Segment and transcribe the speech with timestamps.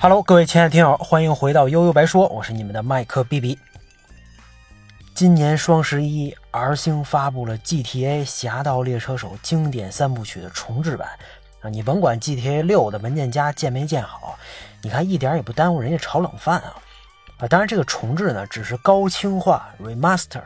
[0.00, 3.58] Hello，各位亲爱的听友，欢迎回到悠悠白说，我是你们的麦克 B B。
[5.12, 11.08] 今年双十一，R 星发布了 GTA《侠盗猎车手》经典三部曲的重制版
[11.62, 11.68] 啊！
[11.68, 14.38] 你甭管 GTA 六的文件夹建没建好，
[14.82, 16.76] 你看一点也不耽误人家炒冷饭啊！
[17.38, 20.42] 啊，当然这个重置呢只是高清化 remaster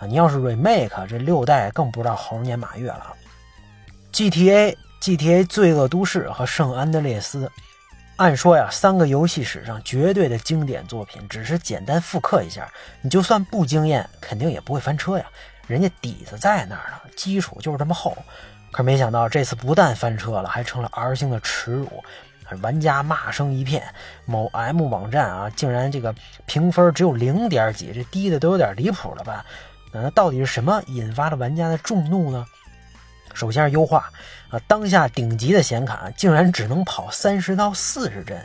[0.00, 3.14] 啊，你要是 remake，这六代更不知道猴年马月了。
[4.12, 7.48] GTA、GTA 罪恶都市和圣安德烈斯。
[8.16, 12.66] 按说呀，三个游戏史上绝对的经典作品，只是简单复刻一下，
[13.02, 15.26] 你就算不惊艳，肯定也不会翻车呀。
[15.66, 18.16] 人家底子在那儿呢，基础就是这么厚。
[18.70, 22.02] 可没想到这次不但翻车了，还成了 R 星的耻辱，
[22.62, 23.82] 玩家骂声一片。
[24.24, 26.14] 某 M 网站啊，竟然这个
[26.46, 29.44] 评分只有零点几，这低的都有点离谱了吧？
[29.92, 32.46] 那到底是什么引发了玩家的众怒呢？
[33.36, 34.10] 首先是优化
[34.48, 38.40] 啊，当下顶级的显卡竟然只能跑三十到四十帧，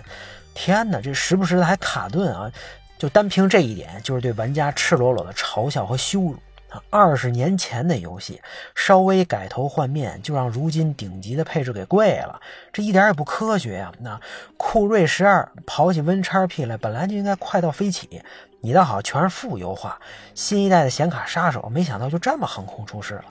[0.53, 2.51] 天哪，这时不时的还卡顿啊！
[2.97, 6.35] 就单凭这一点，就是对玩家赤裸裸的嘲笑和羞辱
[6.69, 6.83] 啊！
[6.89, 8.41] 二十年前的游戏，
[8.75, 12.39] 稍微改头换面，就让如今顶级的配置给跪了，
[12.73, 13.93] 这一点也不科学呀！
[14.01, 14.19] 那
[14.57, 18.21] 酷睿十二跑起 WinXP 来，本来就应该快到飞起，
[18.59, 19.97] 你倒好，全是负优化，
[20.35, 23.25] 新一代的显卡杀手，没想到就这么横空出世了。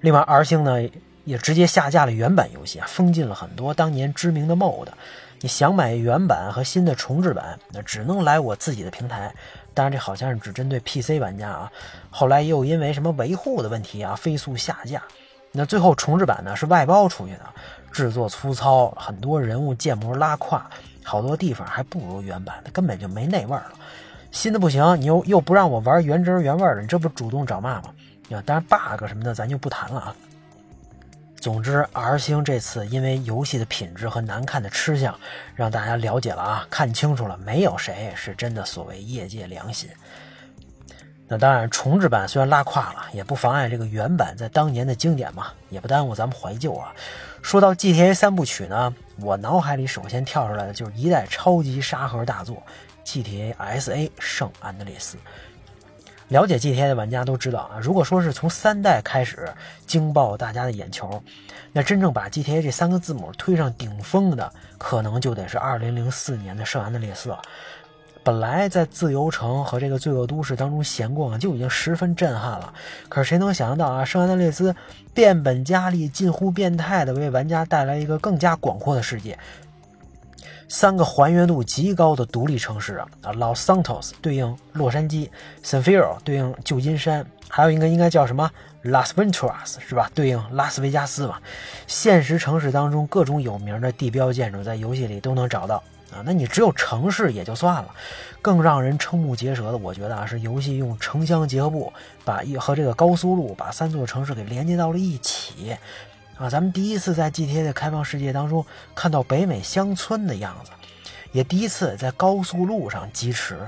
[0.00, 0.76] 另外，R 星呢
[1.24, 4.88] 也直接下架了原版游戏啊，封禁了很多当年知名的 MOD。
[5.42, 9.32] 你想买原版和新的重置版，那只能来我自己的平台。
[9.72, 11.70] 当然，这好像是只针对 PC 玩家啊。
[12.10, 15.02] 后来又因为什么维护的问题啊，飞速下架。
[15.52, 17.40] 那最后重置版呢是外包出去的，
[17.90, 20.64] 制作粗糙，很多人物建模拉胯，
[21.02, 23.72] 好多地方还不如原版的，根本就没那味儿了。
[24.30, 27.84] 新的不行，你又又不让我玩原汁原味的，你这不主动找骂吗？
[28.34, 30.16] 啊，当然 bug 什么的咱就不谈了啊。
[31.40, 35.18] 总之，R 星这次因为游戏的品质和难看的吃相，
[35.54, 39.88] 让大家了解了啊，看清楚了，没有谁是真的所谓业界良心。
[41.26, 46.92] 那当然，重置版虽然拉胯了，也不妨碍这个原版在当年的经典嘛，也不耽误咱们怀旧啊。
[47.40, 52.62] 说到 GTA 三部曲呢，我脑海里首先跳出来的就是一代超级沙盒大作
[53.04, 55.16] GTA SA 圣安德烈斯。
[56.30, 59.48] 了解 GTA 的玩家都知道啊，如果说是从三代开始
[59.86, 61.22] 惊爆大家的眼球，
[61.72, 67.42] 那真正把 GTA 这三个字母推上顶峰的，可能就得是2004年的圣安德烈斯了。
[68.22, 72.72] 本来在自由城和这个罪恶都市当中闲逛就已经十分震撼了，
[73.08, 74.76] 可是谁能想象到啊，圣安德烈斯
[75.12, 79.36] 变本加厉、近乎变态的为玩家带来一个更加广阔的世界。
[80.70, 85.28] 三个还原度极高的独立城市啊啊，Los Santos 对应洛杉矶
[85.64, 88.48] ，San Fierro 对应旧金山，还有一个应该叫什么
[88.84, 90.08] Las Venturas 是吧？
[90.14, 91.38] 对应拉斯维加斯嘛。
[91.88, 95.82] 现实城市当中各种有名的地标建筑在游戏里都能找到
[96.12, 96.22] 啊。
[96.24, 97.92] 那你只有城市也就算了，
[98.40, 101.92] 更让人瞠目结舌的，我觉得啊是游戏用城乡结合部
[102.24, 105.76] 把一和这个高速路把三座城市给连接到了一起。
[106.40, 108.64] 啊，咱们第一次在 GTA 的开放世界当中
[108.94, 110.70] 看到北美乡村的样子，
[111.32, 113.58] 也第一次在高速路上疾驰。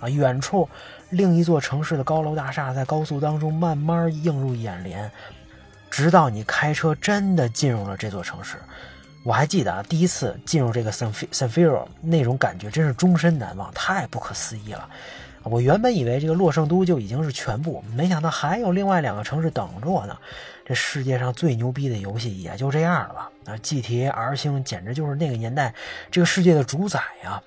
[0.00, 0.68] 啊，远处
[1.10, 5.10] 另一座城市的高楼大厦在高速当中慢慢映入眼帘，
[5.90, 8.56] 直到你开车真的进入了这座城市。
[9.22, 14.88] 我还记得啊，第一次进入这个 San San Fierro 那种感觉真是终身难忘，太不可思议了。
[15.44, 20.16] 我原本以为这个洛圣都就已经是全部，没想到还有另外两个城市等着我呢。
[20.64, 23.30] 这世界上最牛逼的游戏也就这样了吧？
[23.44, 25.74] 啊，GTA R 星简直就是那个年代
[26.10, 27.42] 这个世界的主宰呀！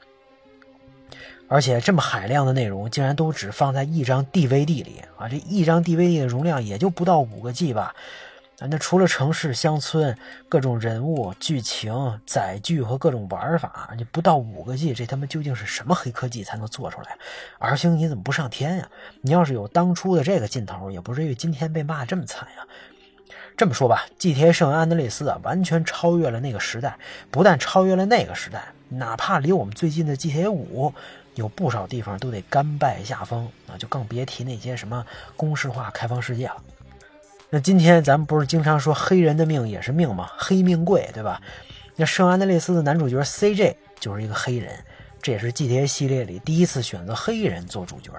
[1.48, 5.28] 而且这么海量的内容，竟然都只放在一张 DVD 里啊！
[5.28, 7.96] 这一张 DVD 的容量也就不到五个 G 吧？
[8.60, 10.18] 啊，那除了城市、乡村、
[10.50, 17.16] 各种人物、剧情、载具和各种玩法，你不到五个 G，这他妈究竟是什么黑科技才能做出来
[17.60, 18.90] 儿星你怎么不上天呀？
[19.22, 22.66] 你要是有当初的这个劲头，也不至于今天被骂这么惨呀。
[23.56, 26.98] 这么说吧，GTA 圣安德烈斯啊，完全超越了那个时代，
[27.30, 30.92] 不但超越了那个时代，哪怕离我们最近的 GTA 五，
[31.36, 35.06] 有不少地方都得甘拜下风啊，就更别提那些什么
[35.36, 36.56] 公式化开放世界了。
[37.50, 40.30] 那今天咱们不是经常说黑人的命也是命吗？
[40.38, 41.42] 黑命贵，对吧？
[41.96, 44.74] 那圣安德烈斯的男主角 CJ 就是一个黑人，
[45.22, 48.12] 这也是 GTA 系列里第一次选择黑人做主角。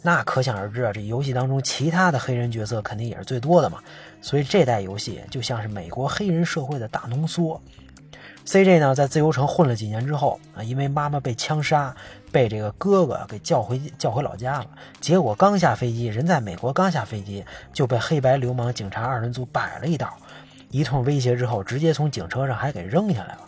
[0.00, 3.78] 那可想而知啊，这游戏当中其他的黑人角色肯定也是最多的嘛。
[4.22, 7.60] 所以这代游戏就像是美国黑人社会的大浓缩。
[8.44, 11.94] CJ 呢，在自由城混了几年之后啊，因为妈妈被枪杀，
[12.32, 14.66] 被这个哥哥给叫回叫回老家了。
[15.00, 20.16] 结果刚下飞机，人在美国刚下飞机，就被黑白流氓警察二人组摆了一道，
[20.70, 23.40] 一通威胁之后，直接从警车上还给扔下来了。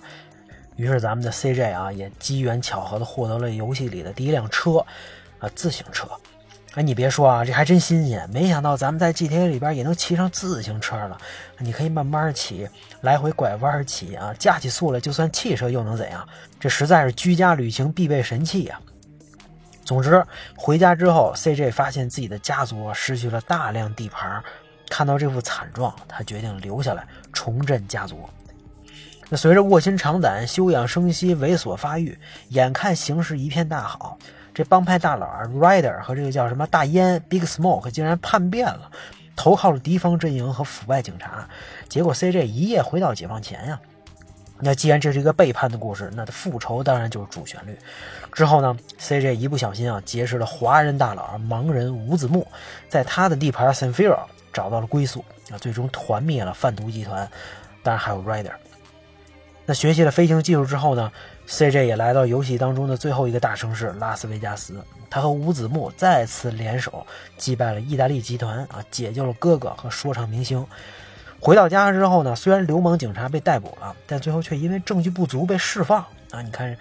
[0.77, 4.79] 于是咱们的 CJ 啊，也机缘巧合的获得了游戏里的第一辆车，
[5.41, 6.09] 啊，自行车。
[6.75, 8.29] 哎，你别说啊，这还真新鲜！
[8.31, 11.17] 没想到咱们在 GTA 里边也能骑上自行车了。
[11.59, 12.69] 你可以慢慢骑，
[13.03, 16.27] 来回拐弯骑啊，加起速来就算汽车又能怎样？
[16.59, 18.81] 这实在是居家旅行必备神器呀！
[19.85, 20.25] 总之，
[20.57, 24.43] 回家之后，CJ 发现自己的家族失去了大量地盘，
[24.91, 28.19] 看到这副惨状，他决定留下来重振家族。
[29.29, 32.19] 那随着卧薪尝胆、休养生息、猥琐发育，
[32.49, 34.19] 眼看形势一片大好。
[34.55, 35.27] 这帮派大佬
[35.59, 38.91] Rider 和这个叫什么大烟 Big Smoke 竟然叛变了，
[39.35, 41.49] 投靠了敌方阵营和腐败警察，
[41.89, 43.81] 结果 CJ 一夜回到解放前呀。
[44.61, 47.77] 那既然这是一个背叛的故事，那复仇当然就是主旋律。
[48.33, 52.47] 之后呢，CJ 一不小心啊，结识了华人大佬盲人吴子木，
[52.89, 57.29] 在他的地盘 s a n f i r o 找到了归宿啊，最终团灭了贩毒集团，
[57.83, 58.53] 当然还有 Rider。
[59.67, 61.11] 那学习了飞行技术之后呢
[61.49, 64.75] ，CJ 也来到游戏当中的最后一个大城市拉斯维加斯。
[65.11, 67.07] 他和吴子木再次联手
[67.37, 70.67] 击败了意大利集团啊，解救了哥哥和说唱明星。
[71.39, 76.43] 回到家之后呢，虽然流氓警察被逮捕了，但最后却因为证据不足被释放啊。
[76.43, 76.77] 你看，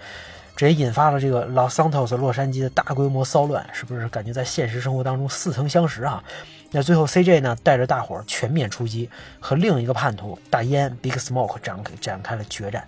[0.56, 6.24] 这也引发了这个 Los Santos 洛杉矶的大规模骚乱，是不是感觉在现实生活当中似曾相识啊？
[6.70, 9.08] 那最后，CJ 呢带着大伙儿全面出击，
[9.38, 12.84] 和另一个叛徒大烟 Big Smoke 展展开了决战。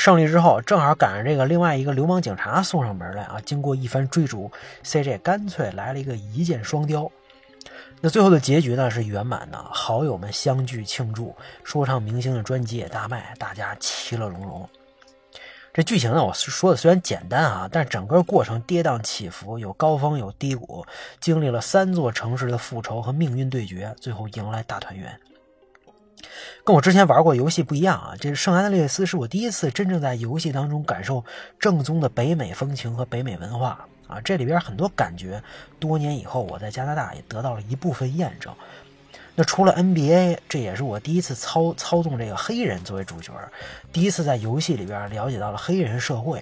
[0.00, 3.36] 胜利之后，正好赶上这个另外一个流氓警察送上门来啊！
[3.44, 4.50] 经过一番追逐
[4.82, 7.12] ，CJ 干脆来了一个一箭双雕。
[8.00, 14.66] 那最后的结局呢是圆满的，好友们相聚庆祝，说唱明星的专辑也大卖，大家其乐融融。
[15.74, 20.82] 这剧情呢，我说的虽然简单啊，但整个过程跌宕起伏，有高峰有低谷，
[21.20, 25.20] 经历了三座城市的复仇和命运对决，最后迎来大团圆。
[26.70, 31.24] 跟我之前玩过游戏不一样啊，这《圣安德烈斯》是我第一次真正在游戏当中感受
[31.58, 35.42] 正宗的北美风情和北美文化啊，这里边很多感觉，
[35.80, 38.54] 多年以后我在加拿大也得到了一部分验证。
[39.34, 43.32] 那除了 NBA，这也是我第一次操操纵这个黑人作为主角，
[43.92, 46.40] 第一次在游戏里边了解到了黑人社会，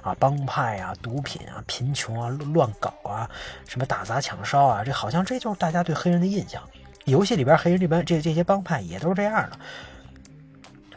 [0.00, 3.28] 啊，帮派啊，毒品啊，贫穷啊，乱搞啊，
[3.68, 6.62] 什么打砸抢烧啊，这好像这就是大家对黑人的印象。
[7.06, 9.58] 游戏里边黑人这边这这些帮派也都是这样的。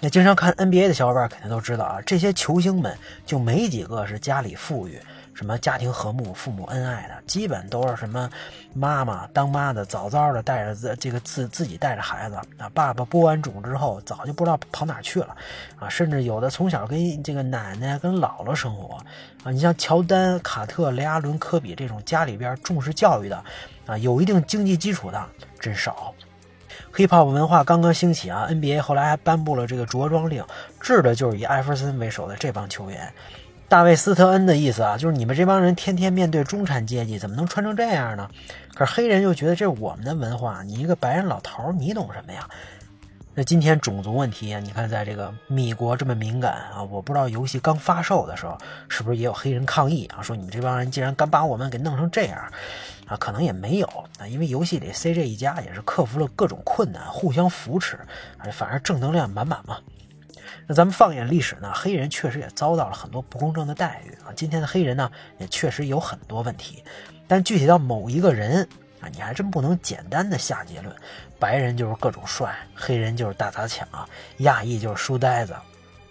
[0.02, 2.96] 那经常看 NBA 的小伙伴肯定都知道啊，这些球星们
[3.26, 5.00] 就没几个是家里富裕。
[5.40, 8.30] 什么家庭和睦、父母恩爱的，基本都是什么
[8.74, 15.34] 妈妈当妈的早早的带着自这个自自己带着孩子啊，爸爸播完种之后早就不知道跑哪去了
[15.80, 18.96] 啊，甚至有的从小跟这个奶奶跟姥姥生活
[19.46, 19.50] 啊。
[19.50, 23.42] 你像乔丹、卡特、雷阿伦、科比这种家里边重视教育的
[23.86, 25.26] 啊，有一定经济基础的
[25.58, 26.14] 真少。
[26.94, 30.44] hiphop 文化刚刚兴起啊，NBA 后来还颁布了这个着装令，
[30.82, 33.10] 治的就是以艾弗森为首的这帮球员。
[33.70, 38.28] 大卫斯特恩的意思啊，就是你们这帮人天天面对中产阶级，怎么能穿成这样呢？
[38.74, 42.50] 可是黑人又觉得这是我们的文化，你一个白人老头，你懂什么呀？
[43.36, 48.58] 那今天种族问题啊，你看在这个米国这么敏感啊，我不知道游戏刚发售的时候
[48.88, 52.40] 是不是也有黑人抗议啊，说你们这帮人竟然敢把我们给弄成这样
[53.06, 53.16] 啊？
[53.18, 53.88] 可能也没有
[54.18, 58.00] 啊，因为游戏里 CJ 一家也是克服了各种困难，互相扶持，
[58.52, 59.78] 反而正能量满满嘛。
[60.70, 64.30] 那咱们放眼历史呢，黑人确实也遭到了很多不公正的待遇啊。
[64.36, 65.10] 今天的黑人呢，
[65.40, 66.84] 也确实有很多问题，
[67.28, 68.70] 但具体到某一个人
[69.02, 70.96] 啊，你还真不能简单的下结论。
[71.40, 73.88] 白人就是各种帅，黑人就是大砸抢，
[74.38, 75.56] 亚裔就是书呆子。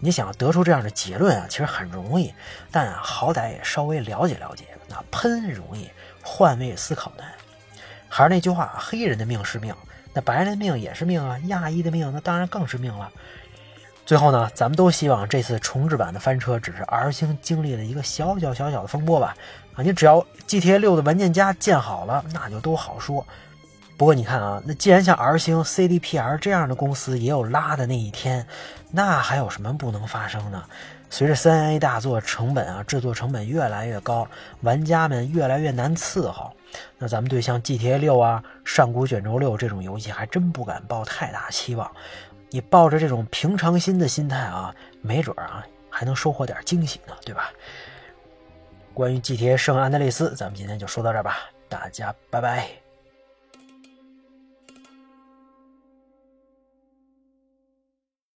[0.01, 2.35] 你想要得出这样的结论啊，其实很容易，
[2.73, 4.65] 但，好歹也稍微了解了解。
[4.89, 5.89] 那喷容易，
[6.21, 7.25] 换位思考难。
[8.09, 9.73] 还是那句话，黑人的命是命，
[10.13, 13.09] 那白人的命也是命啊，亚裔的命那当然更是命了。
[14.09, 19.37] 最后呢，咱们都希望这次重置版的翻车只是 R 星经历了一个小小小小的风波吧。
[19.75, 23.23] 啊，你只要 GTA 六的文件夹建好了，那就都好说。
[23.99, 28.47] 不过你看啊，那既然像 R 星、CDPR 这样的公司也有拉的那一天，
[28.91, 30.65] 那还有什么不能发生呢？
[31.11, 34.27] 随着三 A 大作成本啊，制作成本越来越高，
[34.63, 36.51] 玩家们越来越难伺候，
[36.97, 41.91] 那咱们对像 GTA 六啊、上古卷轴六这种游戏还真不敢抱太大期望。
[42.51, 47.51] 你抱着这种平常心的心态啊，没准啊还能收获点惊喜呢，对吧？
[48.95, 51.37] 关于季铁圣安德烈斯，咱们今天就说到这儿吧，
[51.69, 52.88] 大家拜拜。